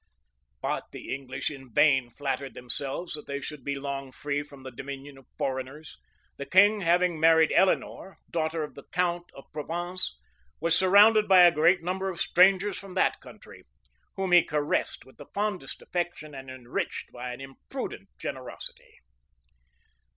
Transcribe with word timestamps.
{1236.} 0.61 0.61
But 0.63 0.91
the 0.91 1.13
English 1.13 1.51
in 1.51 1.71
vain 1.75 2.09
flattered 2.09 2.55
themselves 2.55 3.13
that 3.13 3.27
they 3.27 3.39
should 3.39 3.63
be 3.63 3.75
long 3.75 4.11
free 4.11 4.41
from 4.41 4.63
the 4.63 4.71
dominion 4.71 5.15
of 5.19 5.27
foreigners. 5.37 5.95
The 6.37 6.47
king, 6.47 6.81
having 6.81 7.19
married 7.19 7.51
Eleanor, 7.53 8.17
daughter 8.27 8.63
of 8.63 8.73
the 8.73 8.85
count 8.91 9.25
of 9.35 9.45
Provence,[] 9.53 10.17
was 10.59 10.75
surrounded 10.75 11.27
by 11.27 11.43
a 11.43 11.51
great 11.51 11.83
number 11.83 12.09
of 12.09 12.19
strangers 12.19 12.79
from 12.79 12.95
that 12.95 13.19
country, 13.19 13.67
whom 14.15 14.31
he 14.31 14.43
caressed 14.43 15.05
with 15.05 15.17
the 15.17 15.27
fondest 15.35 15.83
affection, 15.83 16.33
and 16.33 16.49
enriched 16.49 17.11
by 17.11 17.31
an 17.31 17.39
imprudent 17.39 18.09
generosity. 18.17 19.01